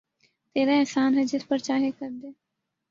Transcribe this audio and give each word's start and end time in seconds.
تیرا 0.55 0.73
احسان 0.79 1.17
ہے 1.17 1.23
جس 1.23 1.47
پر 1.47 1.57
چاہے 1.57 1.91
کردے 1.99 2.29